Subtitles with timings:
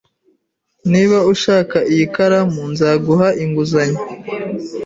[0.91, 4.01] Niba ushaka iyi karamu, nzaguha inguzanyo